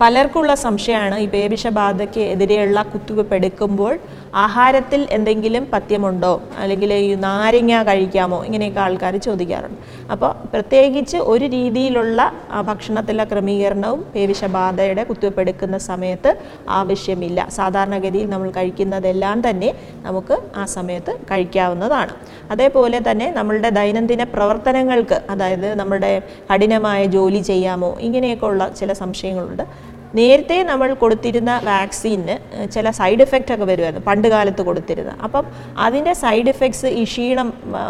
[0.00, 3.94] പലർക്കുള്ള സംശയമാണ് ഈ പേവിഷബാധയ്ക്ക് എതിരെയുള്ള കുത്തിവെപ്പ് എടുക്കുമ്പോൾ
[4.34, 6.42] ആഹാരത്തിൽ എന്തെങ്കിലും പഥ്യമുണ്ടോ?
[6.58, 8.44] അല്ലെങ്കിൽ ഈ നാരങ്ങ കഴിക്കാമോ?
[8.44, 10.10] ഇങ്ങനെയൊക്കെ ആൾക്കാർ ചോദിക്കാറുണ്ട്.
[10.12, 12.32] അപ്പോൾ പ്രത്യേകിച്ച് ഒരു രീതിയിലുള്ള
[12.64, 16.36] ഭക്ഷണത്തിലെ ക്രമീകരണവും പേവിഷബാധയുടെ കുത്തിവെപ്പ് എടുക്കുന്ന സമയത്ത്
[16.68, 17.48] ആവശ്യമില്ല.
[17.48, 22.10] സാധാരണഗതിയിൽ നമ്മൾ കഴിക്കുന്നതെല്ലാം തന്നെ നമുക്ക് ആ സമയത്ത് കഴിക്കാവുന്നതാണ്.
[22.50, 26.22] അതേപോലെ തന്നെ നമ്മളുടെ ദൈനംദിന പ്രവർത്തനങ്ങൾക്ക് അതായത് നമ്മുടെ
[26.54, 27.96] കഠിനമായ ജോലി ചെയ്യാമോ?
[28.00, 29.97] ഇങ്ങനെയൊക്കെ ഉള്ള ചില സംശയങ്ങളുണ്ട്.
[30.16, 32.34] നേരത്തെ നമ്മൾ കൊടുത്തിരുന്ന വാക്സിന്
[32.74, 35.44] ചില സൈഡ് എഫക്റ്റ് ഒക്കെ വരുമായിരുന്നു പണ്ട് കാലത്ത് കൊടുത്തിരുന്ന അപ്പം
[35.86, 37.48] അതിന്റെ സൈഡ് എഫക്ട്സ് ഈ ക്ഷീണം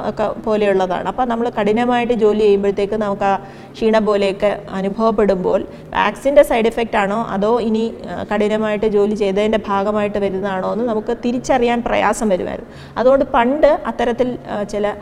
[0.08, 1.06] ഒക്കെ പോലെയുള്ളതാണ്.
[1.12, 3.34] അപ്പം നമ്മൾ കഠിനമായിട്ട് ജോലി ചെയ്യുമ്പോഴത്തേക്ക് നമുക്ക് ആ
[3.76, 5.60] ക്ഷീണം പോലെയൊക്കെ അനുഭവപ്പെടുമ്പോൾ
[5.96, 7.84] വാക്സിന്റെ സൈഡ് എഫക്റ്റ് ആണോ അതോ ഇനി
[8.32, 12.70] കഠിനമായിട്ട് ജോലി ചെയ്തതിന്റെ ഭാഗമായിട്ട് വരുന്നതാണോ എന്ന് നമുക്ക് തിരിച്ചറിയാൻ പ്രയാസം വരുമായിരുന്നു.
[12.98, 14.38] അതുകൊണ്ട് പണ്ട് അത്തരത്തിൽ
[14.74, 14.94] ചില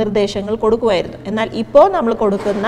[0.00, 1.18] നിർദ്ദേശങ്ങൾ കൊടുക്കുമായിരുന്നു.
[1.30, 2.66] എന്നാൽ ഇപ്പോൾ നമ്മൾ കൊടുക്കുന്ന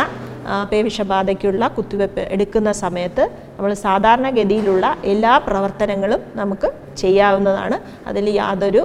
[0.71, 3.25] പേവിഷബാധയ്ക്കുള്ള കുത്തിവെപ്പ് എടുക്കുന്ന സമയത്ത്
[3.57, 6.69] നമ്മൾ സാധാരണഗതിയിലുള്ള എല്ലാ പ്രവർത്തനങ്ങളും നമുക്ക്
[7.03, 7.77] ചെയ്യാവുന്നതാണ്.
[8.09, 8.83] അതിൽ യാതൊരു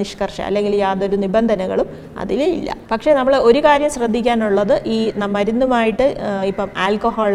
[0.00, 1.88] നിഷ്കർഷ അല്ലെങ്കിൽ യാതൊരു നിബന്ധനകളും
[2.22, 2.70] അതിൽ ഇല്ല.
[2.90, 4.98] പക്ഷേ നമ്മൾ ഒരു കാര്യം ശ്രദ്ധിക്കാനുള്ളത് ഈ
[5.36, 6.06] മരുന്നുമായിട്ട്
[6.50, 7.34] ഇപ്പം ആൽക്കഹോൾ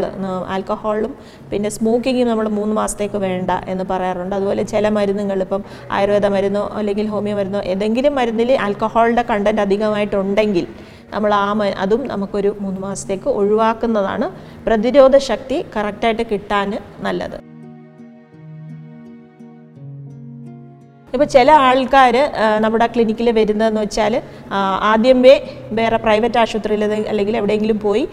[0.56, 1.14] ആൽക്കഹോളും
[1.52, 4.36] പിന്നെ സ്മോക്കിങ്ങും നമ്മൾ മൂന്ന് മാസത്തേക്ക് വേണ്ട എന്ന് പറയാറുണ്ട്.
[4.36, 10.68] അതുപോലെ ചില മരുന്നുകൾ ഇപ്പം ആയുർവേദ മരുന്നോ അല്ലെങ്കിൽ ഹോമിയോ മരുന്നോ ഏതെങ്കിലും മരുന്നിൽ ആൽക്കഹോളിന്റെ കണ്ടന്റ് അധികമായിട്ടുണ്ടെങ്കിൽ
[11.14, 11.48] നമ്മൾ ആ
[11.86, 14.28] അതും നമുക്കൊരു മൂന്ന് മാസത്തേക്ക് ഒഴിവാക്കുന്നതാണ്
[14.68, 16.70] പ്രതിരോധ ശക്തി കറക്റ്റായിട്ട് കിട്ടാൻ
[17.08, 17.38] നല്ലത്.
[21.14, 22.16] ഇപ്പോൾ ചില ആൾക്കാർ
[22.60, 24.14] നമ്മുടെ ക്ലിനിക്കിൽ വരുന്നതെന്ന് വെച്ചാൽ
[24.92, 25.34] ആദ്യമേ
[25.80, 28.04] വേറെ പ്രൈവറ്റ് ആശുപത്രിയിൽ അല്ലെങ്കിൽ എവിടെയെങ്കിലും പോയി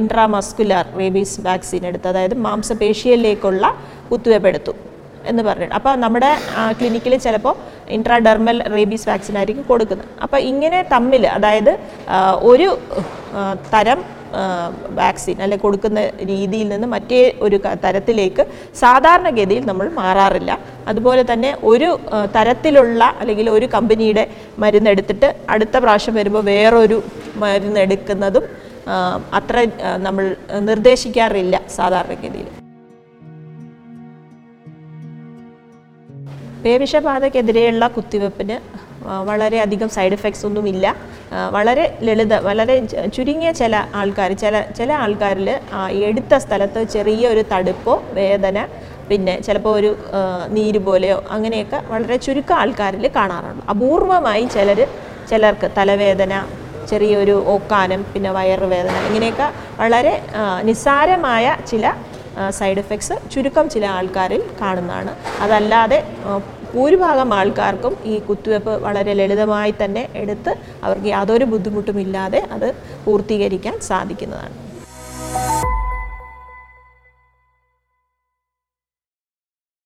[0.00, 3.64] ഇൻട്രാമസ്കുലർ റേബീസ് വാക്സിൻ എടുത്ത് അതായത് മാംസപേശിയിലേക്കുള്ള
[4.10, 4.74] കുത്തിവയ്പ് എടുത്തു
[5.30, 6.30] എന്ന് പറഞ്ഞിട്ട് അപ്പോൾ നമ്മുടെ
[6.80, 7.54] ക്ലിനിക്കിൽ ചിലപ്പോൾ
[7.96, 10.08] ഇൻട്രാഡെർമൽ റേബീസ് വാക്സിൻ ആയിരിക്കും കൊടുക്കുന്നത്.
[10.24, 11.72] അപ്പോൾ ഇങ്ങനെ തമ്മിൽ അതായത്
[12.50, 12.68] ഒരു
[13.74, 14.00] തരം
[15.00, 18.42] വാക്സിൻ അല്ലെ കൊടുക്കുന്ന രീതിയിൽ നിന്ന് മറ്റേ ഒരു തരത്തിലേക്ക്
[18.82, 20.52] സാധാരണഗതിയിൽ നമ്മൾ മാറാറില്ല.
[20.90, 21.88] അതുപോലെ തന്നെ ഒരു
[22.36, 24.24] തരത്തിലുള്ള അല്ലെങ്കിൽ ഒരു കമ്പനിയുടെ
[24.64, 27.00] മരുന്ന് എടുത്തിട്ട് അടുത്ത പ്രാവശ്യം വരുമ്പോൾ വേറൊരു
[27.44, 28.46] മരുന്ന് എടുക്കുന്നതും
[29.38, 29.66] അത്ര
[30.06, 30.24] നമ്മൾ
[30.68, 32.48] നിർദ്ദേശിക്കാറില്ല സാധാരണഗതിയിൽ.
[36.64, 38.56] പേവിഷബാധക്കെതിരെയുള്ള കുത്തിവെപ്പിന്
[39.28, 40.86] വളരെയധികം സൈഡ് എഫക്ട്സ് ഒന്നുമില്ല.
[41.56, 42.74] വളരെ ലളിത വളരെ
[43.16, 45.48] ചുരുങ്ങിയ ചില ആൾക്കാർ ചില ചില ആൾക്കാരിൽ
[46.08, 48.66] എടുത്ത സ്ഥലത്ത് ചെറിയ ഒരു തടുപ്പോ വേദന
[49.10, 49.90] പിന്നെ ചിലപ്പോൾ ഒരു
[50.56, 53.62] നീര് പോലെയോ അങ്ങനെയൊക്കെ വളരെ ചുരുക്കം ആൾക്കാരിൽ കാണാറുണ്ട്.
[53.72, 54.80] അപൂർവമായി ചിലർ
[55.30, 56.32] ചിലർക്ക് തലവേദന
[56.90, 59.48] ചെറിയൊരു ഓക്കാനം പിന്നെ വയറുവേദന ഇങ്ങനെയൊക്കെ
[59.80, 60.14] വളരെ
[60.68, 61.92] നിസ്സാരമായ ചില
[62.58, 65.12] സൈഡ് എഫക്ട്സ് ചുരുക്കം ചില ആൾക്കാരിൽ കാണുന്നതാണ്.
[65.44, 65.98] അതല്ലാതെ
[66.74, 70.52] ഭൂരിഭാഗം ആൾക്കാർക്കും ഈ കുത്തിവെപ്പ് വളരെ ലളിതമായി തന്നെ എടുത്ത്
[70.86, 72.68] അവർക്ക് യാതൊരു ബുദ്ധിമുട്ടുമില്ലാതെ അത്
[73.06, 74.54] പൂർത്തീകരിക്കാൻ സാധിക്കുന്നതാണ്.